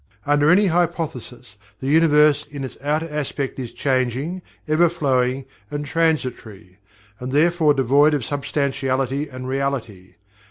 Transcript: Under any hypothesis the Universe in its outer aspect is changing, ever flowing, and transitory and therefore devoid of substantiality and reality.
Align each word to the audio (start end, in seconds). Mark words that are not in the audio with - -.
Under 0.25 0.49
any 0.49 0.65
hypothesis 0.65 1.57
the 1.79 1.85
Universe 1.85 2.47
in 2.49 2.63
its 2.63 2.75
outer 2.81 3.07
aspect 3.11 3.59
is 3.59 3.71
changing, 3.71 4.41
ever 4.67 4.89
flowing, 4.89 5.45
and 5.69 5.85
transitory 5.85 6.79
and 7.19 7.31
therefore 7.31 7.75
devoid 7.75 8.15
of 8.15 8.25
substantiality 8.25 9.29
and 9.29 9.47
reality. 9.47 10.15